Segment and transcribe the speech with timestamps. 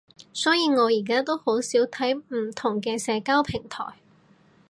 [0.33, 3.85] 所以我而家都好少睇唔同嘅社交平台